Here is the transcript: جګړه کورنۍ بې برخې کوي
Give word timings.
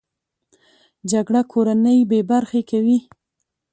جګړه 1.11 1.41
کورنۍ 1.51 1.99
بې 2.09 2.19
برخې 2.29 2.61
کوي 2.69 2.97